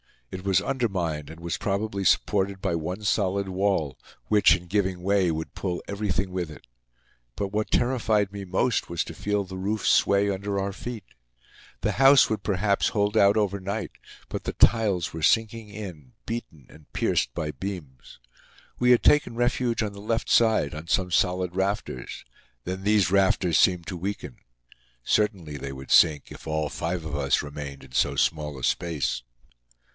[0.31, 5.29] It was undermined and was probably supported by one solid wall, which, in giving way,
[5.29, 6.65] would pull everything with it.
[7.35, 11.03] But what terrified me most was to feel the roof sway under our feet.
[11.81, 13.91] The house would perhaps hold out overnight,
[14.27, 18.17] but the tiles were sinking in, beaten and pierced by beams.
[18.79, 22.23] We had taken refuge on the left side on some solid rafters.
[22.63, 24.37] Then these rafters seemed to weaken.
[25.03, 29.21] Certainly they would sink if all five of us remained in so small a space.